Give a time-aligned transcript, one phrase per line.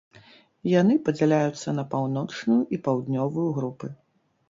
[0.81, 3.97] Яны падзяляюцца на паўночную і паўднёвую групы.